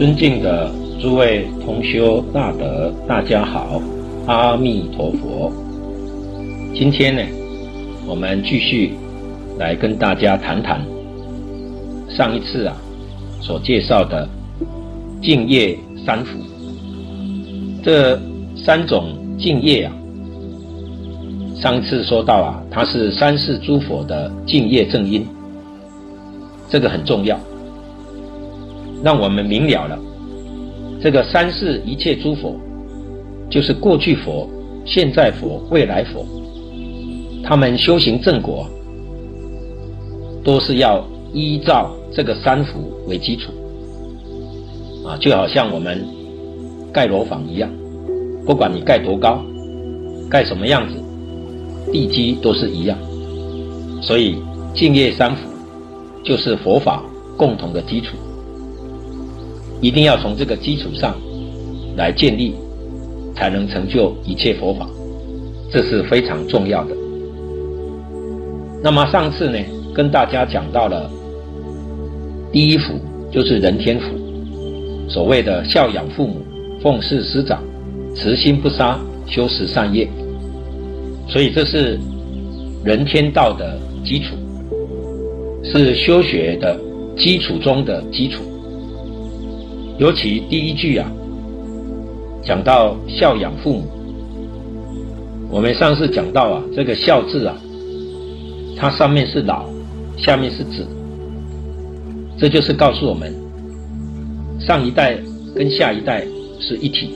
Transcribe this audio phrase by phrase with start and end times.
[0.00, 3.82] 尊敬的诸位同修大德，大家好，
[4.26, 5.52] 阿弥陀佛。
[6.74, 7.22] 今天呢，
[8.06, 8.94] 我们继续
[9.58, 10.82] 来跟大家谈谈
[12.08, 12.74] 上一次啊
[13.42, 14.26] 所介绍的
[15.20, 16.38] 净业三福。
[17.84, 18.18] 这
[18.56, 19.92] 三种净业啊，
[21.56, 25.26] 上次说到啊，它是三世诸佛的净业正因，
[26.70, 27.38] 这个很重要。
[29.02, 29.98] 让我们明了了，
[31.00, 32.54] 这个三世一切诸佛，
[33.48, 34.48] 就是过去佛、
[34.84, 36.26] 现在佛、未来佛，
[37.42, 38.68] 他们修行正果，
[40.44, 43.50] 都是要依照这个三福为基础，
[45.06, 46.06] 啊，就好像我们
[46.92, 47.70] 盖楼房一样，
[48.44, 49.42] 不管你盖多高，
[50.28, 51.02] 盖什么样子，
[51.90, 52.98] 地基都是一样，
[54.02, 54.36] 所以
[54.74, 55.48] 净业三福
[56.22, 57.02] 就是佛法
[57.36, 58.16] 共同的基础。
[59.80, 61.16] 一定要从这个基础上
[61.96, 62.54] 来建立，
[63.34, 64.88] 才能成就一切佛法，
[65.70, 66.94] 这是非常重要的。
[68.82, 69.58] 那么上次呢，
[69.94, 71.10] 跟大家讲到了
[72.52, 72.94] 第一福，
[73.30, 74.06] 就是人天福，
[75.08, 76.42] 所谓的孝养父母、
[76.82, 77.62] 奉事师长、
[78.14, 80.08] 慈心不杀、修持善业，
[81.28, 81.98] 所以这是
[82.84, 84.34] 人天道的基础，
[85.62, 86.78] 是修学的
[87.16, 88.42] 基础中的基础。
[90.00, 91.06] 尤其第一句啊，
[92.42, 93.84] 讲到孝养父母，
[95.50, 97.54] 我们上次讲到啊，这个孝字啊，
[98.78, 99.66] 它上面是老，
[100.16, 100.86] 下面是子，
[102.38, 103.30] 这就是告诉我们，
[104.58, 105.18] 上一代
[105.54, 106.26] 跟下一代
[106.58, 107.10] 是一体，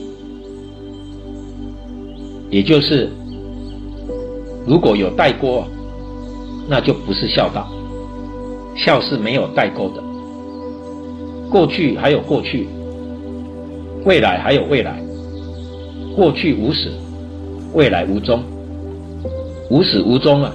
[2.51, 3.09] 也就是
[4.67, 5.63] 如果有代沟，
[6.69, 7.67] 那就不是孝道，
[8.75, 10.03] 孝是没有代沟的。
[11.47, 12.67] 过去还有过去，
[14.05, 15.01] 未来还有未来。
[16.15, 16.91] 过去无始，
[17.73, 18.41] 未来无终，
[19.69, 20.51] 无始无终啊，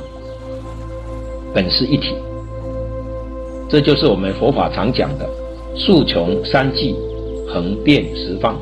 [1.52, 2.14] 本是一体。
[3.68, 5.28] 这就是我们佛法常讲的
[5.76, 6.94] “竖穷三际，
[7.48, 8.56] 横遍十方”。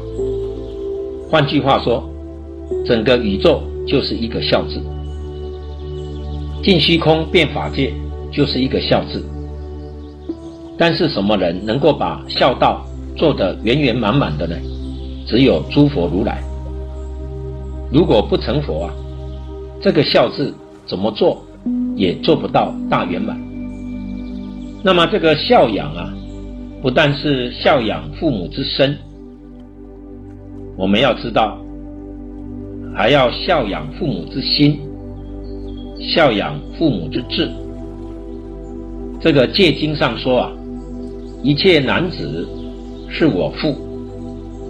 [1.31, 2.03] 换句话说，
[2.87, 4.81] 整个宇宙就是一个孝字，
[6.63, 7.93] 尽虚空遍法界
[8.33, 9.23] 就是一个孝字。
[10.79, 12.85] 但是什么人能够把孝道
[13.17, 14.57] 做得圆圆满满的呢？
[15.29, 16.43] 只有诸佛如来。
[17.93, 18.95] 如果不成佛啊，
[19.81, 20.53] 这个孝字
[20.87, 21.41] 怎么做
[21.95, 23.39] 也做不到大圆满。
[24.83, 26.13] 那么这个孝养啊，
[26.83, 28.97] 不但是孝养父母之身，
[30.77, 31.59] 我们要知道，
[32.95, 34.81] 还要孝养父母之心，
[36.01, 37.51] 孝养父母之志。
[39.21, 40.53] 这个戒经上说啊。
[41.41, 42.49] 一切男子
[43.09, 43.73] 是我父，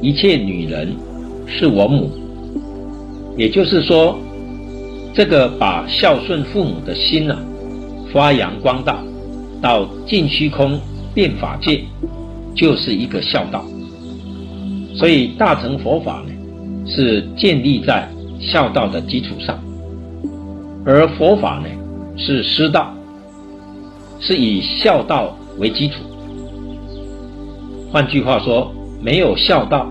[0.00, 0.94] 一切女人
[1.46, 2.10] 是我母。
[3.36, 4.18] 也就是说，
[5.14, 7.42] 这个把孝顺父母的心呢、啊，
[8.12, 9.02] 发扬光大，
[9.62, 10.78] 到尽虚空
[11.14, 11.82] 变法界，
[12.54, 13.64] 就是一个孝道。
[14.94, 16.32] 所以大乘佛法呢，
[16.86, 18.08] 是建立在
[18.40, 19.56] 孝道的基础上，
[20.84, 21.68] 而佛法呢，
[22.16, 22.92] 是师道，
[24.18, 25.96] 是以孝道为基础。
[27.92, 29.90] 换句话说，没有孝道，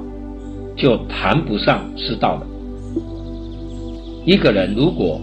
[0.75, 2.47] 就谈不上师道了。
[4.25, 5.21] 一个人如果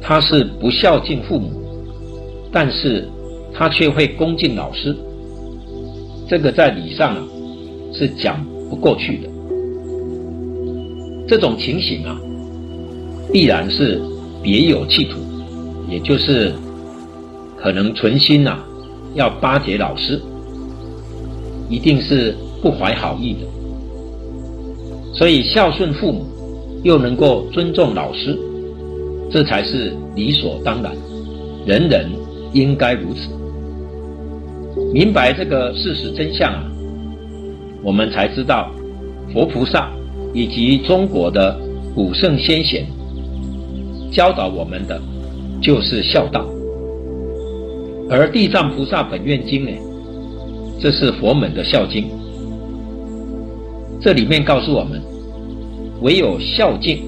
[0.00, 1.50] 他是不孝敬父母，
[2.52, 3.08] 但是
[3.52, 4.96] 他却会恭敬老师，
[6.28, 7.22] 这个在理上啊
[7.92, 9.28] 是讲不过去的。
[11.28, 12.18] 这种情形啊，
[13.32, 14.00] 必然是
[14.42, 15.18] 别有企图，
[15.88, 16.52] 也就是
[17.56, 18.64] 可能存心、啊、
[19.14, 20.20] 要巴结老师。
[21.68, 23.40] 一定是不怀好意的，
[25.14, 26.26] 所以孝顺父母，
[26.82, 28.38] 又能够尊重老师，
[29.30, 30.92] 这才是理所当然，
[31.64, 32.10] 人人
[32.52, 33.28] 应该如此。
[34.92, 36.64] 明白这个事实真相啊，
[37.82, 38.70] 我们才知道
[39.32, 39.90] 佛菩萨
[40.32, 41.58] 以及中国的
[41.94, 42.86] 古圣先贤
[44.12, 45.00] 教导我们的
[45.60, 46.44] 就是孝道，
[48.08, 49.70] 而《地藏菩萨本愿经》呢？
[50.80, 52.08] 这是佛门的孝经，
[54.00, 55.02] 这里面告诉我们，
[56.00, 57.02] 唯有孝敬，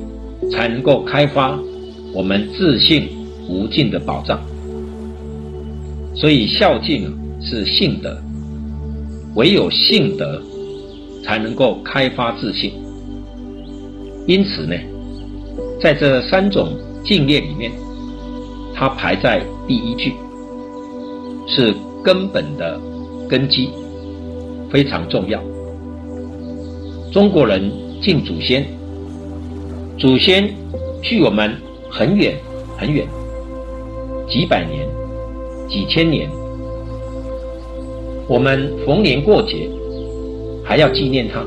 [0.51, 1.59] 才能够开发
[2.13, 3.09] 我们自信
[3.49, 4.41] 无尽的宝藏。
[6.15, 7.11] 所以孝敬
[7.41, 8.17] 是信德，
[9.35, 10.43] 唯有信德，
[11.25, 12.73] 才能够开发自信。
[14.27, 14.75] 因此呢，
[15.81, 16.69] 在这三种
[17.05, 17.71] 净业里面，
[18.75, 20.13] 它排在第一句，
[21.47, 22.81] 是根本的。
[23.29, 23.71] 根基
[24.73, 25.41] 非常重要，
[27.12, 27.61] 中国人
[28.01, 28.65] 敬祖先，
[29.99, 30.49] 祖先
[31.03, 31.53] 距我们
[31.91, 32.37] 很远
[32.79, 33.05] 很远，
[34.29, 34.87] 几百年、
[35.69, 36.31] 几千年，
[38.29, 39.69] 我们逢年过节
[40.65, 41.45] 还要纪念他。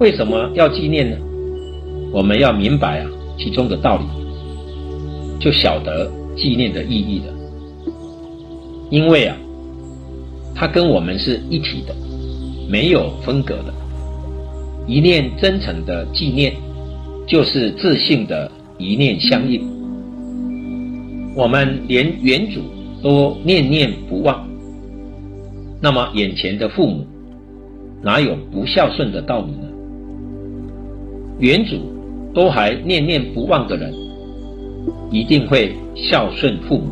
[0.00, 1.16] 为什么要纪念呢？
[2.12, 4.04] 我们要明白啊其中的道理，
[5.38, 7.32] 就晓得纪念的意义了。
[8.90, 9.36] 因为啊，
[10.56, 11.94] 他跟我们是一体的，
[12.68, 13.72] 没有分隔的。
[14.86, 16.54] 一念真诚的纪念，
[17.26, 19.62] 就是自信的一念相应。
[21.34, 22.60] 我们连远祖
[23.02, 24.46] 都念念不忘，
[25.80, 27.06] 那么眼前的父母，
[28.02, 29.68] 哪有不孝顺的道理呢？
[31.38, 31.76] 远祖
[32.34, 33.94] 都还念念不忘的人，
[35.10, 36.90] 一定会孝顺父母。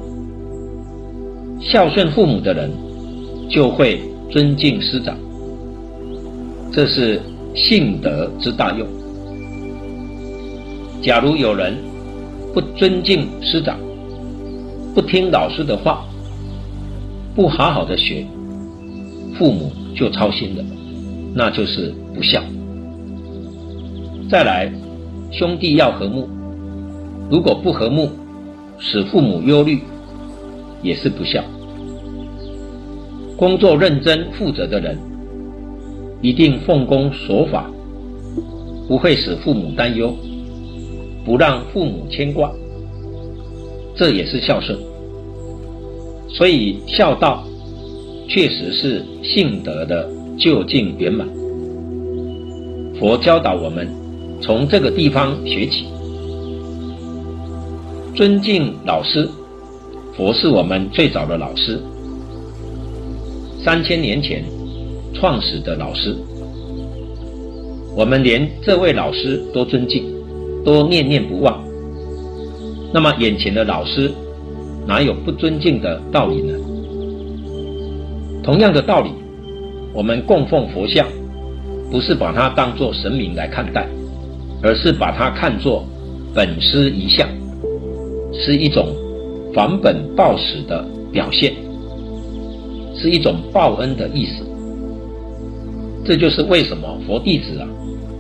[1.60, 2.70] 孝顺父母的人，
[3.50, 4.00] 就会
[4.30, 5.16] 尊敬师长。
[6.72, 7.20] 这是
[7.54, 8.86] 性德之大用。
[11.02, 11.76] 假如有人
[12.52, 13.78] 不尊敬师长，
[14.94, 16.04] 不听老师的话，
[17.34, 18.26] 不好好的学，
[19.38, 20.64] 父母就操心了，
[21.34, 22.42] 那就是不孝。
[24.28, 24.70] 再来，
[25.32, 26.28] 兄弟要和睦，
[27.30, 28.10] 如果不和睦，
[28.78, 29.80] 使父母忧虑，
[30.82, 31.42] 也是不孝。
[33.36, 34.98] 工作认真负责的人，
[36.20, 37.70] 一定奉公守法，
[38.88, 40.14] 不会使父母担忧，
[41.24, 42.52] 不让父母牵挂，
[43.94, 44.78] 这也是孝顺。
[46.28, 47.44] 所以孝道，
[48.28, 50.08] 确实是信德的
[50.38, 51.28] 究竟圆满。
[52.98, 53.88] 佛教导我们。
[54.42, 55.84] 从这个地方学起，
[58.14, 59.28] 尊敬老师。
[60.16, 61.78] 佛是我们最早的老师，
[63.62, 64.42] 三千年前
[65.14, 66.16] 创始的老师。
[67.96, 70.04] 我们连这位老师都尊敬，
[70.64, 71.62] 都念念不忘。
[72.92, 74.10] 那么眼前的老师，
[74.86, 76.54] 哪有不尊敬的道理呢？
[78.42, 79.10] 同样的道理，
[79.92, 81.06] 我们供奉佛像，
[81.90, 83.86] 不是把它当作神明来看待。
[84.62, 85.86] 而是把它看作
[86.34, 87.26] 本师遗像，
[88.30, 88.94] 是一种
[89.54, 91.54] 返本报始的表现，
[92.94, 94.44] 是一种报恩的意思。
[96.04, 97.68] 这就是为什么佛弟子啊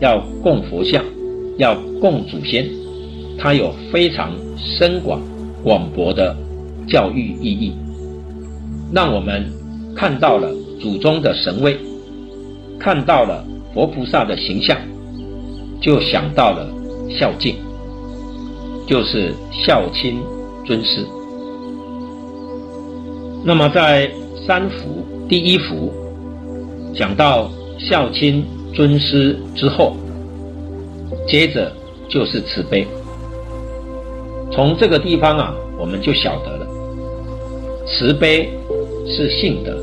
[0.00, 1.04] 要供佛像，
[1.56, 2.68] 要供祖先，
[3.38, 5.20] 它有非常深广
[5.62, 6.36] 广博的
[6.86, 7.72] 教育意义，
[8.92, 9.44] 让我们
[9.96, 10.50] 看到了
[10.80, 11.76] 祖宗的神威，
[12.78, 13.44] 看到了
[13.74, 14.76] 佛菩萨的形象。
[15.82, 16.68] 就想到了
[17.08, 17.54] 孝敬，
[18.86, 20.20] 就是孝亲
[20.66, 21.06] 尊师。
[23.42, 24.10] 那么在
[24.46, 25.90] 三福第一福
[26.94, 27.50] 讲到
[27.88, 28.44] 孝亲
[28.74, 29.96] 尊师之后，
[31.26, 31.72] 接着
[32.08, 32.86] 就是慈悲。
[34.52, 36.66] 从这个地方啊，我们就晓得了，
[37.86, 38.50] 慈悲
[39.06, 39.76] 是信德，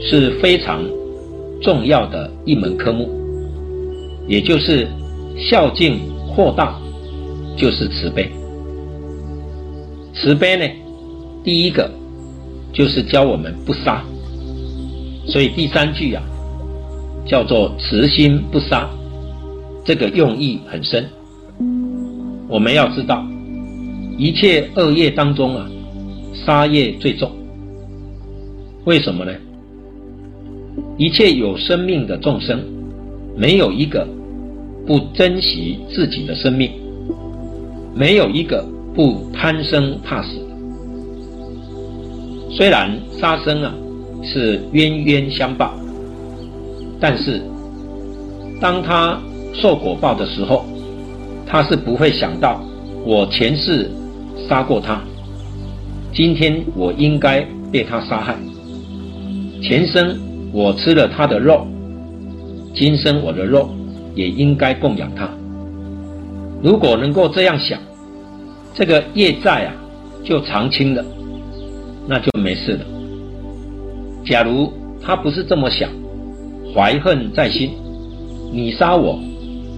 [0.00, 0.82] 是非常
[1.60, 3.10] 重要的一门科目。
[4.28, 4.86] 也就是
[5.36, 5.98] 孝敬
[6.34, 6.78] 扩大，
[7.56, 8.30] 就是慈悲。
[10.14, 10.64] 慈悲呢，
[11.42, 11.90] 第一个
[12.72, 14.04] 就是教我们不杀，
[15.26, 16.22] 所以第三句啊，
[17.30, 18.90] 叫做慈心不杀，
[19.84, 21.08] 这个用意很深。
[22.48, 23.24] 我们要知道，
[24.18, 25.70] 一切恶业当中啊，
[26.44, 27.30] 杀业最重。
[28.84, 29.32] 为什么呢？
[30.98, 32.60] 一切有生命的众生，
[33.36, 34.04] 没有一个。
[34.86, 36.68] 不珍惜自己的生命，
[37.94, 40.30] 没有一个不贪生怕死。
[42.50, 43.72] 虽然杀生啊
[44.24, 45.74] 是冤冤相报，
[47.00, 47.40] 但是
[48.60, 49.18] 当他
[49.54, 50.64] 受果报的时候，
[51.46, 52.60] 他是不会想到
[53.04, 53.90] 我前世
[54.48, 55.00] 杀过他，
[56.14, 58.36] 今天我应该被他杀害。
[59.62, 60.18] 前生
[60.52, 61.66] 我吃了他的肉，
[62.74, 63.70] 今生我的肉。
[64.16, 65.30] 也应该供养他。
[66.60, 67.78] 如果能够这样想，
[68.74, 69.72] 这个业债啊
[70.24, 71.04] 就偿清了，
[72.08, 72.84] 那就没事了。
[74.26, 75.88] 假如他不是这么想，
[76.74, 77.70] 怀恨在心，
[78.52, 79.18] 你杀我，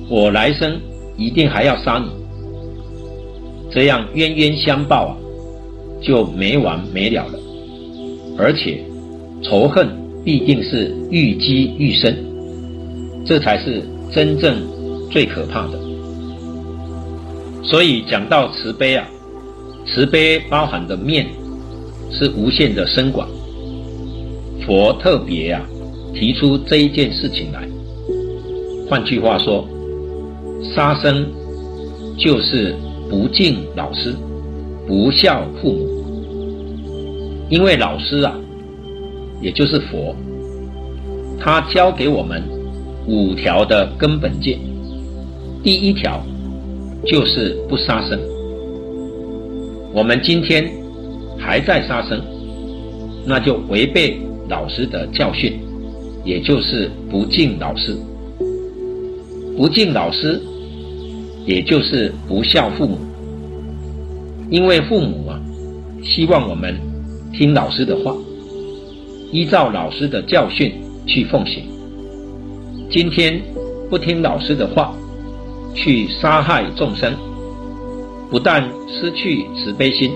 [0.08, 0.80] 我来生
[1.16, 2.10] 一定还要杀你，
[3.70, 5.16] 这样冤冤相报啊，
[6.02, 7.38] 就没完没了了。
[8.38, 8.82] 而且
[9.42, 9.88] 仇恨
[10.24, 12.16] 必定是愈积愈深，
[13.24, 13.82] 这才是。
[14.14, 14.58] 真正
[15.10, 15.80] 最可怕的，
[17.64, 19.08] 所以讲到慈悲啊，
[19.86, 21.26] 慈悲包含的面
[22.10, 23.26] 是无限的深广。
[24.66, 25.62] 佛特别啊
[26.14, 27.68] 提出这一件事情来，
[28.88, 29.66] 换句话说，
[30.74, 31.26] 杀生
[32.18, 32.74] 就是
[33.10, 34.14] 不敬老师，
[34.86, 35.88] 不孝父母。
[37.48, 38.34] 因为老师啊，
[39.40, 40.14] 也就是佛，
[41.38, 42.42] 他教给我们
[43.06, 44.58] 五条的根本戒，
[45.62, 46.24] 第一条
[47.06, 48.18] 就是不杀生。
[49.92, 50.70] 我们今天
[51.38, 52.22] 还在杀生，
[53.26, 55.60] 那就违背老师的教训，
[56.24, 57.96] 也就是不敬老师。
[59.56, 60.40] 不敬老师，
[61.44, 62.98] 也就是不孝父母。
[64.50, 65.40] 因为父母啊，
[66.02, 66.74] 希望我们
[67.32, 68.14] 听老师的话，
[69.30, 70.72] 依照老师的教训
[71.06, 71.64] 去奉行。
[72.90, 73.40] 今天
[73.88, 74.94] 不听老师的话，
[75.74, 77.14] 去杀害众生。
[78.30, 80.10] 不但失去慈悲心，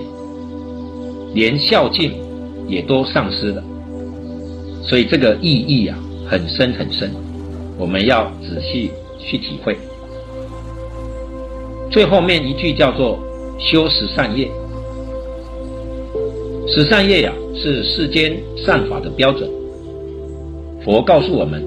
[1.35, 2.11] 连孝敬
[2.67, 3.63] 也都丧失了。
[4.87, 7.11] 所以这个意义啊，很深很深，
[7.77, 8.89] 我们要仔细
[9.19, 9.77] 去体会。
[11.91, 13.19] 最后面一句叫做
[13.59, 14.49] “修十善业”，
[16.67, 19.49] 十善业呀，是世间善法的标准。
[20.85, 21.61] 佛告诉我们，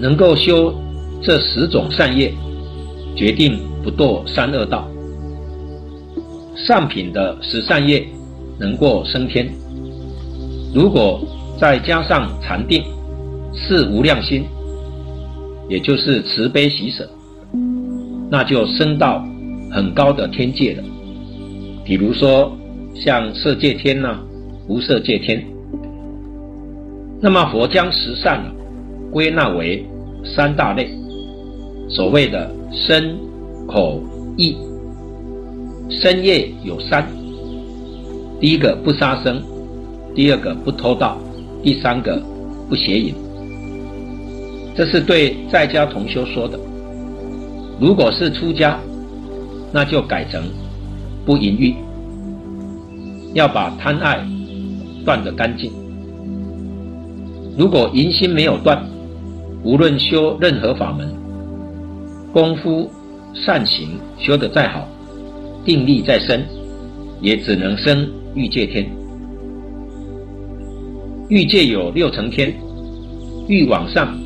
[0.00, 0.74] 能够修
[1.22, 2.34] 这十种善业，
[3.14, 4.88] 决定不堕三恶道。
[6.56, 8.04] 上品的十善业
[8.58, 9.48] 能过升天，
[10.74, 11.20] 如果
[11.58, 12.84] 再加上禅定、
[13.54, 14.44] 是无量心，
[15.68, 17.08] 也就是慈悲喜舍，
[18.30, 19.24] 那就升到
[19.70, 20.82] 很高的天界了。
[21.84, 22.52] 比如说
[22.94, 24.18] 像色界天呐、
[24.68, 25.44] 无色界天。
[27.20, 28.44] 那么佛将十善
[29.10, 29.82] 归纳为
[30.22, 30.90] 三大类，
[31.88, 33.16] 所谓的身、
[33.66, 34.02] 口、
[34.36, 34.54] 意。
[35.88, 37.06] 身业有三，
[38.38, 39.40] 第一个不杀生，
[40.14, 41.16] 第二个不偷盗，
[41.62, 42.22] 第三个
[42.68, 43.14] 不邪淫。
[44.74, 46.58] 这是对在家同修说的。
[47.80, 48.78] 如果是出家，
[49.72, 50.42] 那就改成
[51.24, 51.74] 不淫欲，
[53.34, 54.26] 要把贪爱
[55.04, 55.70] 断得干净。
[57.58, 58.84] 如果淫心没有断，
[59.62, 61.08] 无论修任何法门，
[62.32, 62.90] 功夫
[63.34, 64.86] 善行修得再好。
[65.64, 66.44] 定力再深，
[67.20, 68.86] 也只能生欲界天。
[71.28, 72.54] 欲界有六层天，
[73.48, 74.16] 欲往上，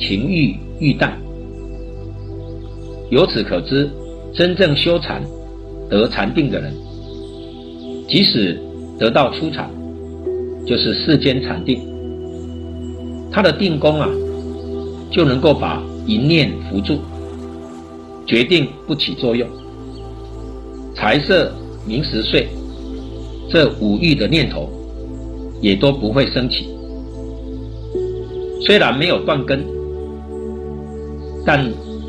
[0.00, 1.16] 情欲欲淡。
[3.10, 3.88] 由此可知，
[4.34, 5.22] 真正修禅
[5.88, 6.74] 得禅定的人，
[8.08, 8.60] 即使
[8.98, 9.70] 得到初禅，
[10.66, 11.80] 就是世间禅定，
[13.30, 14.08] 他的定功啊，
[15.12, 16.98] 就能够把一念扶住，
[18.26, 19.48] 决定不起作用。
[20.96, 21.52] 财色
[21.86, 22.48] 名食睡，
[23.48, 24.68] 这五欲的念头
[25.62, 26.68] 也都不会升起。
[28.60, 29.64] 虽然没有断根，
[31.46, 31.64] 但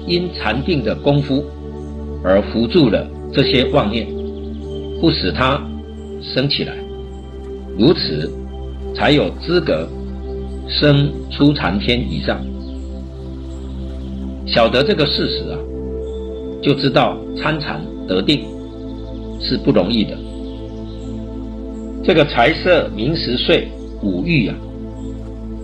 [0.06, 1.46] 因禅定的功夫
[2.22, 4.06] 而扶住了这些妄念，
[5.00, 5.66] 不使它
[6.22, 6.76] 升起来。
[7.80, 8.30] 如此，
[8.94, 9.88] 才有资格
[10.68, 12.42] 升出禅天以上。
[14.46, 15.58] 晓得这个事实啊，
[16.62, 18.52] 就知道参禅得定。
[19.46, 20.18] 是不容易的。
[22.06, 23.66] 这个财色名食睡
[24.02, 24.56] 五欲啊，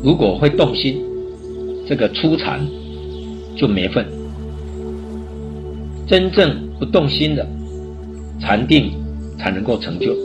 [0.01, 1.03] 如果会动心，
[1.85, 2.65] 这个初禅
[3.57, 4.05] 就没份。
[6.07, 7.45] 真正不动心的
[8.39, 8.89] 禅定
[9.37, 10.15] 才能够成就。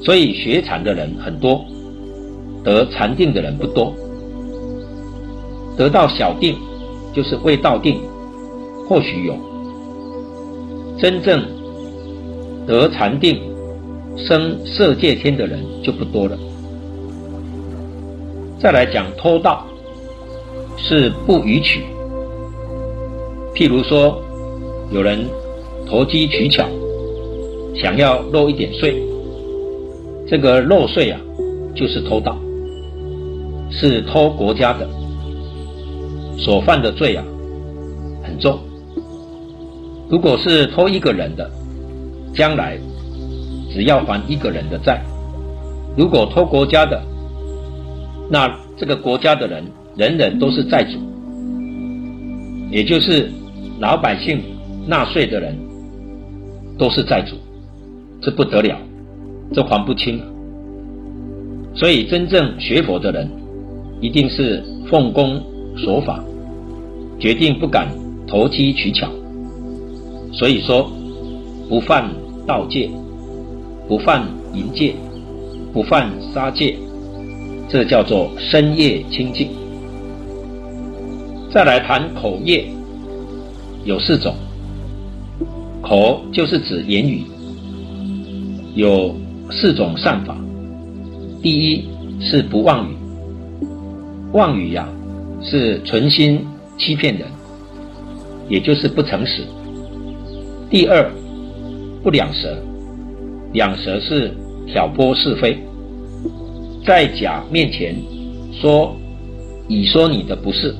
[0.00, 1.64] 所以学禅的人很多，
[2.62, 3.92] 得禅定的人不多。
[5.76, 6.56] 得到小定
[7.12, 8.00] 就是未到定，
[8.88, 9.36] 或许有。
[10.98, 11.44] 真正
[12.64, 13.40] 得禅定、
[14.26, 16.38] 生色界天的人就不多了。
[18.58, 19.64] 再来讲偷盗，
[20.76, 21.82] 是不与取。
[23.54, 24.22] 譬如说，
[24.92, 25.26] 有人
[25.86, 26.64] 投机取巧，
[27.74, 29.02] 想要漏一点税，
[30.28, 31.20] 这个漏税啊，
[31.74, 32.36] 就是偷盗，
[33.70, 34.88] 是偷国家的，
[36.38, 37.24] 所犯的罪啊，
[38.22, 38.58] 很重。
[40.08, 41.50] 如果是偷一个人的，
[42.34, 42.78] 将来
[43.72, 45.02] 只要还一个人的债，
[45.96, 47.00] 如果偷国家的，
[48.28, 49.64] 那这个国家的人
[49.96, 50.98] 人人都是债主，
[52.70, 53.30] 也就是
[53.78, 54.42] 老百姓
[54.86, 55.56] 纳税的人
[56.78, 57.36] 都是债主，
[58.20, 58.76] 这不得了，
[59.52, 60.20] 这还不清。
[61.74, 63.30] 所以真正学佛的人，
[64.00, 65.40] 一定是奉公
[65.76, 66.22] 守法，
[67.18, 67.86] 决定不敢
[68.26, 69.08] 投机取巧。
[70.32, 70.90] 所以说，
[71.68, 72.10] 不犯
[72.46, 72.90] 盗戒，
[73.90, 74.94] 不犯淫戒，
[75.72, 76.76] 不犯杀戒，
[77.68, 79.50] 这叫做身业清净。
[81.52, 82.66] 再来谈口业，
[83.84, 84.32] 有四种。
[85.82, 87.24] 口就是指言语，
[88.76, 89.12] 有
[89.50, 90.36] 四种善法。
[91.42, 91.88] 第一
[92.20, 92.94] 是不妄语，
[94.30, 94.88] 妄语呀、
[95.42, 96.46] 是存心
[96.78, 97.26] 欺骗人，
[98.48, 99.42] 也就是不诚实。
[100.70, 101.10] 第二
[102.04, 102.56] 不两舌，
[103.52, 104.32] 两舌是
[104.66, 105.58] 挑拨是非，
[106.86, 107.96] 在甲面前
[108.52, 108.94] 说
[109.68, 110.74] 乙说你的不是，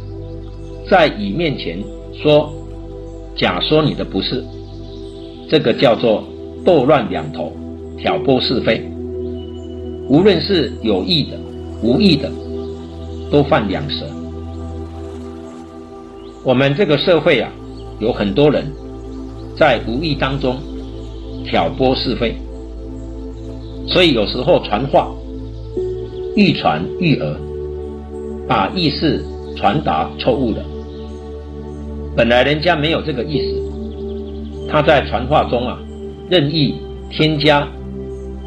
[0.88, 1.78] 在乙面前
[2.14, 2.52] 说
[3.36, 4.44] 甲说你的不是。
[5.48, 6.22] 这个叫做
[6.64, 7.52] 斗乱两头，
[7.98, 8.88] 挑拨是非。
[10.08, 11.36] 无论是有意的、
[11.82, 12.30] 无意的，
[13.32, 14.06] 都犯两舌。
[16.44, 17.50] 我们这个社会啊，
[17.98, 18.64] 有很多人
[19.56, 20.56] 在无意当中
[21.44, 22.34] 挑拨是非，
[23.90, 25.10] 所以有时候传话
[26.36, 27.36] 愈传愈讹，
[28.48, 29.24] 把意思
[29.56, 30.64] 传达错误了。
[32.16, 33.70] 本来人家没有这个意思。
[34.68, 35.76] 他在传话中啊，
[36.28, 36.76] 任意
[37.10, 37.66] 添加、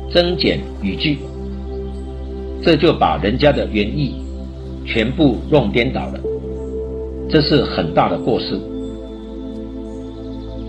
[0.09, 1.17] 增减语句，
[2.61, 4.15] 这就把人家的原意
[4.85, 6.19] 全部弄颠倒了，
[7.29, 8.57] 这是很大的过失。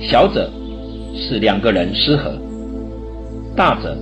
[0.00, 0.50] 小者
[1.14, 2.32] 使两个人失和，
[3.54, 3.96] 大者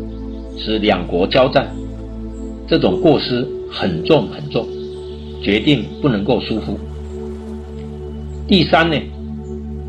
[0.59, 1.69] 使两国交战，
[2.69, 4.67] 这种过失很重很重，
[5.43, 6.79] 决定不能够疏忽。
[8.47, 8.97] 第三呢，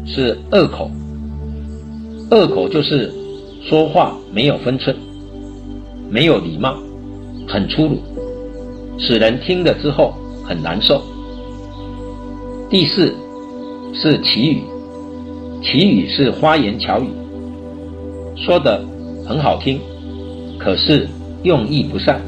[0.05, 0.89] 是恶口。
[2.32, 3.13] 恶口就是
[3.62, 4.96] 说话没有分寸，
[6.10, 6.75] 没有礼貌，
[7.48, 7.98] 很粗鲁，
[8.98, 11.01] 使人听了之后很难受。
[12.70, 13.13] 第四
[13.93, 14.63] 是綺语，
[15.61, 17.07] 綺语是花言巧语，
[18.35, 18.83] 说的
[19.27, 19.79] 很好听，
[20.64, 21.08] 可是
[21.44, 22.22] 用意不善。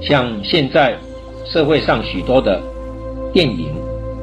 [0.00, 0.96] 像现在
[1.44, 2.60] 社会上许多的
[3.32, 3.66] 电影、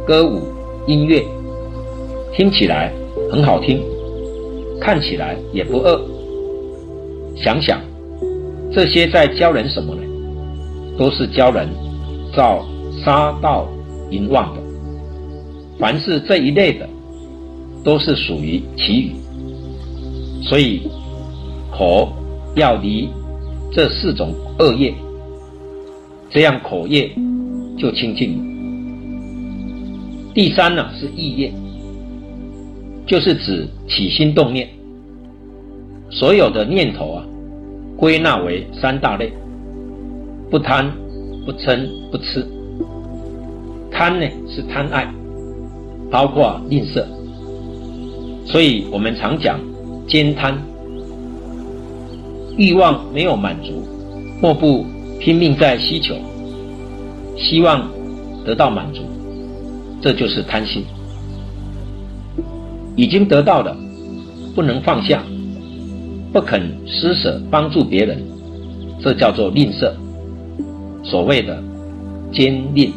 [0.08, 0.42] 歌舞、
[0.88, 1.24] 音乐，
[2.34, 2.92] 听起来
[3.32, 3.80] 很好听。
[4.82, 6.02] 看起来也不恶，
[7.36, 7.82] 想想
[8.72, 10.02] 这些在教人什么呢？
[10.98, 11.68] 都是教人
[12.34, 12.66] 造
[13.04, 13.68] 杀盗
[14.10, 14.62] 淫妄的。
[15.78, 16.88] 凡是这一类的，
[17.84, 19.16] 都是属于綺语。
[20.44, 20.90] 所以
[21.70, 22.14] 口
[22.56, 23.10] 要离
[23.72, 24.94] 这四种恶业，
[26.30, 27.12] 这样口业
[27.78, 28.44] 就清净了。
[30.34, 31.54] 第三呢是意业。
[33.08, 34.70] 就是指起心动念，
[36.12, 37.26] 所有的念头啊，
[37.98, 39.34] 归纳为三大类：
[40.52, 40.92] 不贪、
[41.44, 42.46] 不嗔、不痴。
[43.90, 45.12] 贪呢是贪爱，
[46.12, 47.04] 包括吝啬。
[48.46, 49.60] 所以我们常讲
[50.08, 50.56] 兼贪，
[52.60, 53.88] 欲望没有满足，
[54.42, 54.86] 莫不
[55.18, 56.14] 拼命在希求，
[57.38, 57.90] 希望
[58.44, 59.02] 得到满足，
[60.02, 60.84] 这就是贪心。
[62.98, 63.74] 已经得到的，
[64.54, 65.24] 不能放下，
[66.34, 68.22] 不肯施舍帮助别人，
[69.02, 69.90] 这叫做吝啬。
[71.02, 71.64] 所谓的
[72.34, 72.92] 坚吝，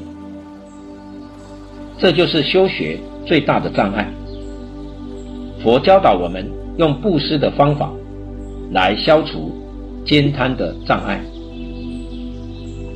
[1.99, 4.13] 这就是修学最大的障碍。
[5.63, 7.93] 佛教导我们用布施的方法
[8.73, 9.53] 来消除
[10.05, 11.21] 慳贪的障碍。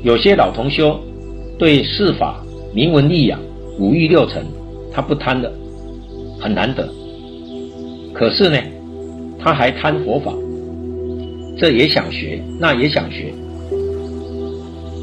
[0.02, 0.98] 有些老同修
[1.58, 2.42] 对世法、
[2.74, 3.38] 名闻利养、
[3.78, 4.44] 五欲六尘，
[4.92, 5.52] 他不贪的。
[6.38, 6.86] 很难得，
[8.12, 8.58] 可是呢，
[9.38, 10.34] 他还贪佛法，
[11.56, 13.32] 这也想学，那也想学。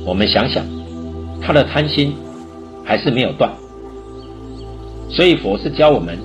[0.06, 0.64] 我们想想，
[1.42, 2.14] 他的贪心
[2.86, 3.52] 还是没有断。
[5.10, 6.20] 所以佛是教我们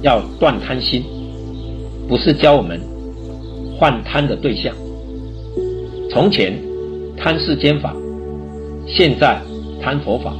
[0.00, 1.04] 要断贪心，
[2.08, 2.80] 不是教我们
[3.82, 4.72] 换贪的对象。
[6.08, 6.56] 从前
[7.16, 7.92] 贪世间法，
[8.86, 9.42] 现在
[9.80, 10.32] 贪佛法，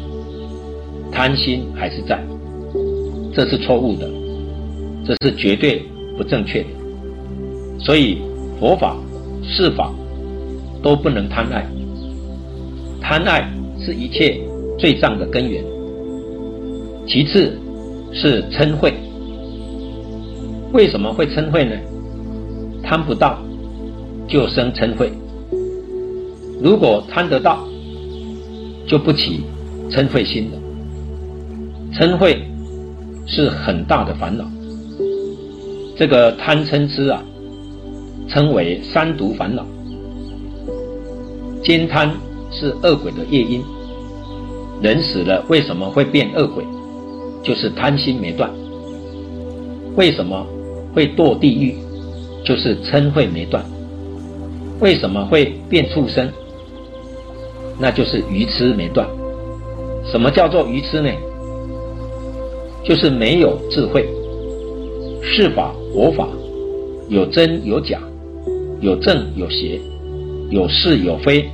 [1.10, 2.22] 贪心还是在。
[3.34, 4.08] 这是错误的，
[5.04, 5.82] 这是绝对
[6.16, 6.68] 不正确的。
[7.80, 8.18] 所以
[8.60, 8.96] 佛法、
[9.42, 9.92] 世法
[10.80, 11.66] 都不能贪爱，
[13.00, 13.52] 贪爱
[13.84, 14.40] 是一切
[14.78, 15.64] 罪障的根源。
[17.08, 17.58] 其次
[18.12, 18.92] 是嗔恚，
[20.72, 21.74] 为什么会嗔恚呢？
[22.92, 23.38] 贪不到
[24.28, 25.10] 就生嗔恚，
[26.60, 27.66] 如果贪得到，
[28.86, 29.40] 就不起
[29.90, 30.58] 嗔恚心了。
[31.94, 32.36] 嗔恚。
[33.24, 34.44] 是很大的烦恼。
[35.96, 37.22] 这个贪嗔痴啊，
[38.28, 39.64] 称为三毒烦恼。
[41.62, 42.12] 慳贪
[42.50, 43.62] 是恶鬼的业因。
[44.82, 46.62] 人死了为什么会变恶鬼？
[47.42, 48.50] 就是贪心没断。
[49.96, 50.44] 为什么
[50.92, 51.74] 会堕地狱？
[52.44, 53.64] 就是嗔恚没断。
[54.80, 56.28] 为什么会变畜生？
[57.78, 59.06] 那就是愚痴没断。
[60.04, 61.10] 什么叫做愚痴呢？
[62.84, 64.06] 就是没有智慧。
[65.22, 66.26] 是法我法，
[67.08, 68.00] 有真有假，
[68.80, 69.80] 有正有邪，
[70.50, 71.48] 有是有非，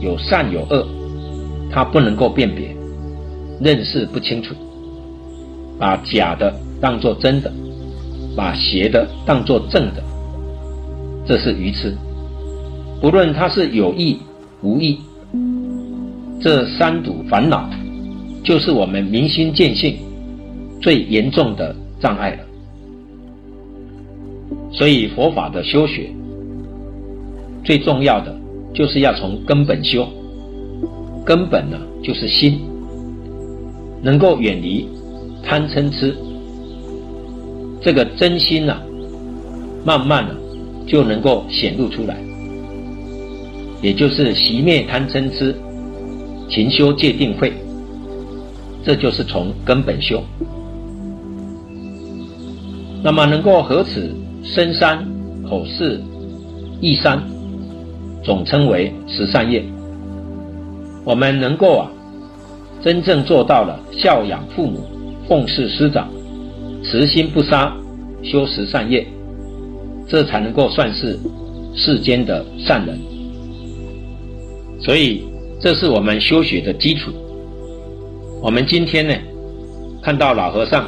[0.00, 0.84] 有善有恶，
[1.70, 2.74] 他不能够辨别，
[3.60, 4.52] 认识不清楚，
[5.78, 7.52] 把假的当作真的，
[8.36, 10.02] 把邪的当作正的，
[11.26, 11.94] 这是愚痴。
[13.00, 14.18] 不论他是有意
[14.62, 14.98] 无意，
[16.40, 17.68] 这三堵烦恼，
[18.42, 19.96] 就是我们明心见性
[20.80, 22.38] 最严重的障碍了。
[24.72, 26.10] 所以佛法的修学，
[27.62, 28.34] 最重要的
[28.72, 30.06] 就是要从根本修。
[31.24, 32.60] 根本呢，就是心，
[34.02, 34.86] 能够远离
[35.42, 36.14] 贪嗔痴，
[37.80, 38.76] 这个真心呢，
[39.86, 40.34] 慢慢的
[40.86, 42.16] 就能够显露出来。
[43.82, 45.54] 也就是熄灭贪嗔痴，
[46.48, 47.52] 勤修戒定慧，
[48.84, 50.22] 这就是从根本修。
[53.02, 54.14] 那么能够合此。
[54.46, 55.02] 身三、
[55.48, 55.98] 口四、
[56.78, 57.18] 意三，
[58.22, 59.64] 总称为十善业。
[61.02, 61.90] 我们能够啊，
[62.82, 64.86] 真正做到了孝养父母、
[65.26, 66.10] 奉事师长、
[66.84, 67.74] 慈心不杀、
[68.22, 69.06] 修十善业，
[70.06, 71.18] 这才能够算是
[71.74, 72.98] 世间的善人。
[74.80, 75.22] 所以，
[75.60, 77.10] 这是我们修学的基础。
[78.42, 79.14] 我们今天呢，
[80.02, 80.86] 看到老和尚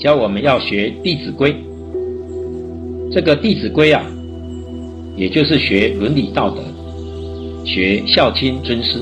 [0.00, 1.52] 教我们要学《弟子规》。
[3.12, 4.04] 这个《弟子规》啊，
[5.16, 6.62] 也就是学伦理道德，
[7.64, 8.98] 学孝亲尊师。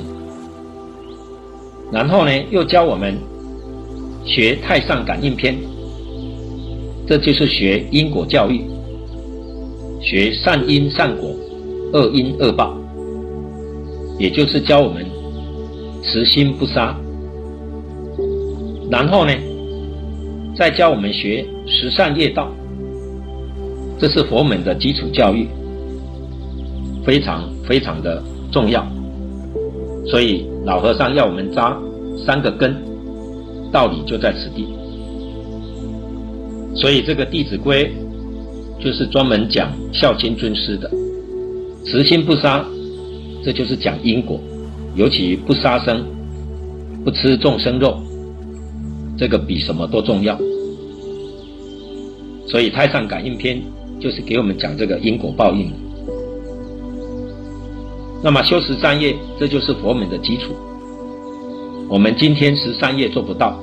[1.91, 3.17] 然后呢，又教我们
[4.27, 5.55] 学《太上感应篇》，
[7.07, 8.63] 这就是学因果教育，
[10.01, 11.31] 学善因善果，
[11.93, 12.77] 恶因恶报，
[14.19, 15.05] 也就是教我们
[16.03, 16.97] 慈心不杀。
[18.91, 19.33] 然后呢，
[20.57, 22.51] 再教我们学十善业道。
[24.01, 25.49] 这是佛门的基础教育，
[27.05, 28.87] 非常非常的重要，
[30.07, 31.77] 所以老和尚要我们扎
[32.25, 32.77] 三个根，
[33.73, 34.69] 道理就在此地。
[36.77, 37.87] 所以这个《弟子规》
[38.79, 40.91] 就是专门讲孝亲尊师的，
[41.85, 42.65] 慈心不杀，
[43.45, 44.41] 这就是讲因果，
[44.95, 46.05] 尤其不杀生，
[47.05, 47.99] 不吃众生肉，
[49.17, 50.39] 这个比什么都重要。
[52.47, 53.57] 所以《太上感应篇》。
[54.01, 55.73] 就是给我们讲这个因果报应。
[58.23, 60.55] 那么修十善业，这就是佛门的基础。
[61.89, 63.59] 我们今天十善业做不到，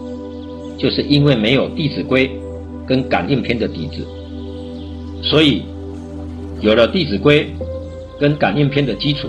[0.77, 2.27] 就是因为没有《弟子规》
[2.85, 4.05] 跟《感应篇》的底子。
[5.25, 5.63] 所以
[6.61, 7.45] 有了《弟子规》
[8.19, 9.27] 跟《感应篇》的基础，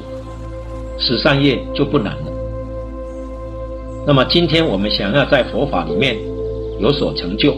[0.99, 2.33] 十善业就不难了。
[4.07, 6.17] 那么今天我们想要在佛法里面
[6.79, 7.55] 有所成就，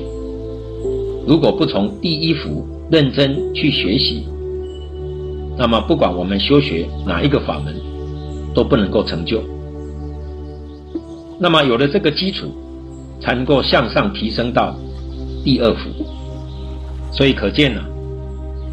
[1.27, 4.27] 如果不从第一幅，认真去学习，
[5.59, 7.75] 那么不管我们修学哪一个法门，
[8.55, 9.43] 都不能够成就。
[11.39, 12.47] 那么有了这个基础，
[13.21, 14.75] 才能够向上提升到
[15.45, 15.91] 第二幅。
[17.13, 17.83] 所以可见呢，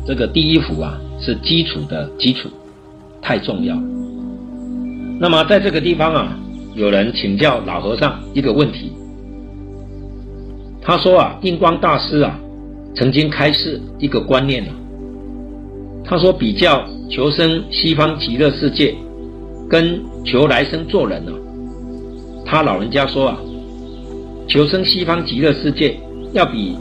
[0.06, 2.50] 这个第一福啊是基础的基础，
[3.22, 3.76] 太重要。
[5.20, 6.38] 那么在这个地方啊，
[6.76, 8.92] 有人请教老和尚一个问题，
[10.82, 12.40] 他说啊，印光大师啊。
[12.98, 14.72] 曾经开示一个观念呢，
[16.06, 18.96] 他说比较求生西方极乐世界，
[19.70, 21.34] 跟求来生做人呢，
[22.46, 23.38] 他老人家说啊，
[24.48, 26.00] 求生西方极乐世界
[26.32, 26.78] 要比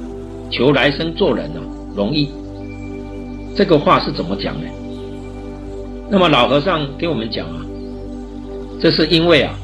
[0.53, 1.61] 求来生做人呢
[1.97, 2.29] 容易。
[3.55, 4.69] 这个话是怎么讲呢？
[6.11, 7.65] 那么老和尚给我们讲啊，
[8.81, 9.55] 这是因为啊，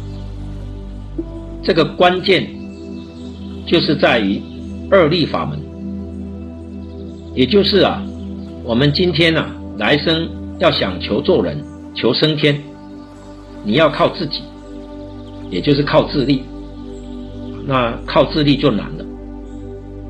[1.62, 2.48] 这个关键
[3.66, 4.40] 就是在于
[4.90, 5.60] 二力法门。
[7.34, 8.02] 也就是啊，
[8.64, 11.62] 我们今天啊，来生要想求做人、
[11.94, 12.60] 求升天，
[13.64, 14.42] 你要靠自己，
[15.50, 16.42] 也就是靠自力。
[17.66, 19.04] 那靠自力就难了。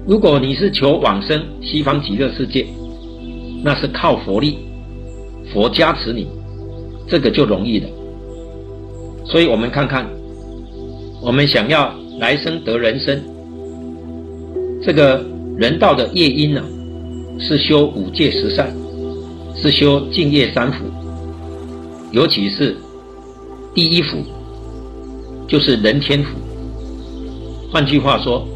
[0.06, 2.66] 如果你是求往生西方极乐世界，
[3.62, 4.58] 那是靠佛力，
[5.52, 6.26] 佛加持你，
[7.06, 7.88] 这个就容易了。
[9.24, 10.08] 所以我们看看，
[11.20, 13.22] 我们想要来生得人身，
[14.82, 15.24] 这个
[15.56, 16.62] 人道的业因呢、
[17.38, 18.74] 是修五戒十善，
[19.54, 20.86] 是修净业三福，
[22.12, 22.76] 尤其是
[23.74, 24.18] 第一福，
[25.46, 26.30] 就是人天福。
[27.70, 28.48] 换句话说，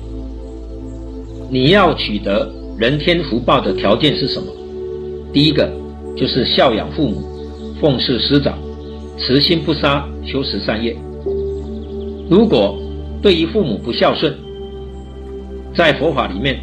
[1.50, 4.46] 你要取得人天福报的条件是什么？
[5.34, 5.68] 第一个
[6.16, 7.20] 就是孝养父母，
[7.80, 8.56] 奉事师长，
[9.18, 10.96] 慈心不杀，修十善业。
[12.30, 12.78] 如果
[13.20, 14.32] 对于父母不孝顺，
[15.74, 16.60] 在佛法里面，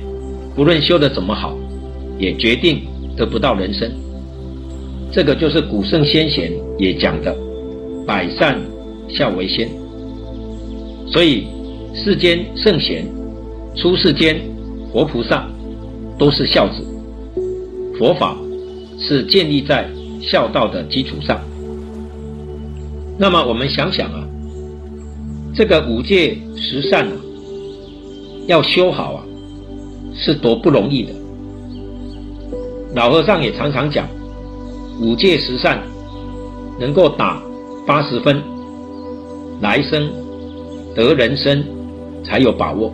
[0.56, 1.54] 不论修得怎么好，
[2.18, 2.84] 也决定
[3.18, 3.92] 得不到人生。
[5.12, 7.36] 这个就是古圣先贤也讲的
[8.08, 8.58] “百善
[9.10, 9.68] 孝为先”。
[11.12, 11.46] 所以
[11.94, 13.06] 世间圣贤、
[13.76, 14.40] 出世间
[14.94, 15.46] 活菩萨
[16.18, 16.82] 都是孝子。
[18.00, 18.38] 佛法
[19.12, 19.90] 是建立在
[20.22, 21.38] 孝道的基础上。
[23.18, 24.26] 那么我们想想啊，
[25.54, 27.12] 这个五戒十善啊，
[28.48, 29.26] 要修好啊，
[30.16, 31.12] 是多不容易的。
[32.96, 34.08] 老和尚也常常讲。
[35.02, 35.84] 五戒十善
[36.80, 37.44] 能够打
[37.86, 38.42] 八十分，
[39.60, 40.10] 来生
[40.96, 41.66] 得人身
[42.24, 42.94] 才有把握，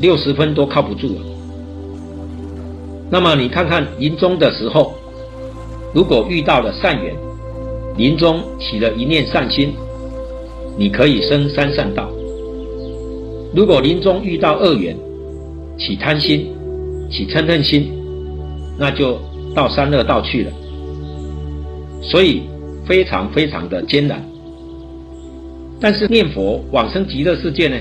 [0.00, 1.33] 六十分都靠不住了。
[3.10, 4.94] 那么你看看临终的时候，
[5.94, 7.14] 如果遇到了善缘，
[7.96, 9.72] 临终起了一念善心，
[10.76, 12.04] 你可以生三善道；
[13.54, 14.96] 如果临终遇到恶缘，
[15.78, 16.50] 起贪心、
[17.10, 17.92] 起嗔恨心，
[18.78, 19.18] 那就
[19.54, 20.50] 到三恶道去了。
[22.02, 22.42] 所以
[22.86, 24.20] 非常非常的艰难，
[25.78, 27.76] 但是念佛往生极乐世界呢，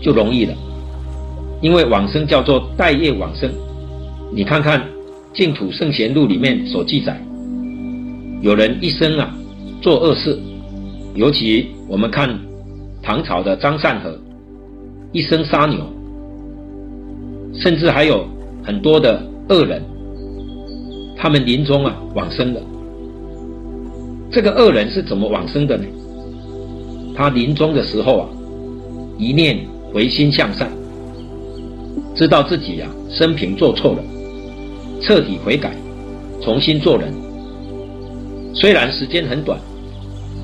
[0.00, 0.54] 就容易了，
[1.60, 3.50] 因为往生叫做带业往生。
[4.34, 4.80] 你看看
[5.34, 7.22] 《净土圣贤录》里面所记载，
[8.40, 9.30] 有人一生啊
[9.82, 10.38] 做恶事，
[11.14, 12.40] 尤其我们看
[13.02, 14.18] 唐朝的张善和，
[15.12, 15.80] 一生杀牛，
[17.52, 18.26] 甚至还有
[18.64, 19.82] 很多的恶人，
[21.14, 22.60] 他们临终啊往生了。
[24.30, 25.84] 这个恶人是怎么往生的呢？
[27.14, 28.28] 他临终的时候啊，
[29.18, 29.58] 一念
[29.92, 30.70] 回心向善，
[32.14, 34.02] 知道自己呀、啊、生平做错了，
[35.02, 35.74] 彻底悔改，
[36.40, 37.12] 重新做人。
[38.54, 39.58] 虽然时间很短，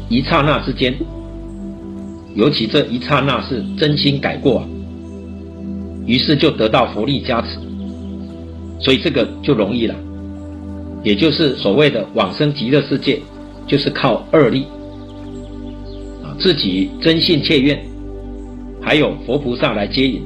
[0.09, 0.95] 一刹那之间，
[2.35, 4.69] 尤其这一刹那是真心改过啊，
[6.07, 7.59] 于是就得到佛力加持，
[8.81, 9.95] 所以这个就容易了，
[11.03, 13.21] 也就是所谓的往生极乐世界。
[13.67, 14.65] 就是靠二力
[16.25, 17.79] 啊，自己真信切愿，
[18.81, 20.23] 还有佛菩萨来接引，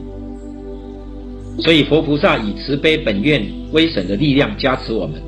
[1.58, 5.20] 所以佛菩萨以慈悲本愿威神的力量加持我们，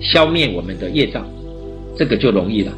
[0.00, 1.26] 消灭我们的业障，
[1.96, 2.72] 这个就容易了。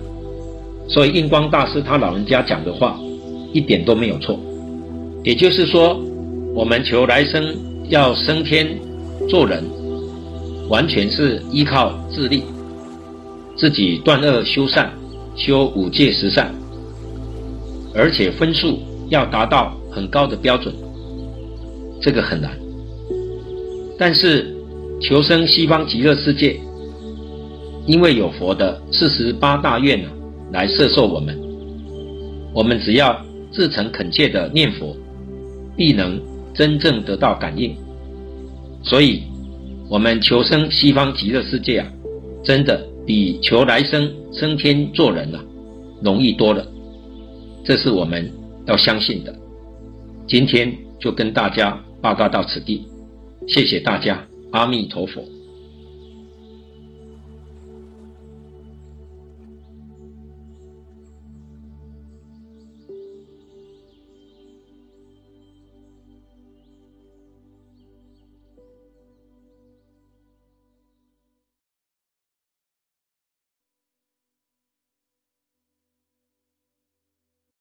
[0.88, 2.98] 所以印光大师他老人家讲的话
[3.52, 4.38] 一点都没有错，
[5.22, 6.00] 也就是说，
[6.54, 7.54] 我们求来生
[7.88, 8.66] 要升天
[9.28, 9.62] 做人，
[10.68, 12.42] 完全是依靠自力。
[13.54, 14.90] 自己断恶修善，
[15.36, 16.52] 修五戒十善，
[17.94, 18.80] 而且分数
[19.10, 20.74] 要达到很高的标准，
[22.00, 22.61] 这个很难。
[23.98, 24.54] 但是
[25.00, 26.58] 求生西方极乐世界，
[27.86, 30.10] 因为有佛的四十八大愿啊，
[30.52, 31.38] 来摄受我们，
[32.54, 34.96] 我们只要至诚恳切的念佛，
[35.76, 36.20] 必能
[36.54, 37.76] 真正得到感应。
[38.82, 39.22] 所以，
[39.88, 41.88] 我们求生西方极乐世界啊，
[42.44, 42.88] 真的。
[43.04, 45.44] 比求来生升天做人啊，
[46.04, 46.64] 容易多了，
[47.64, 48.30] 这是我们
[48.64, 49.34] 要相信的。
[50.28, 52.86] 今天就跟大家报告到此地，
[53.48, 55.24] 谢谢大家，阿弥陀佛。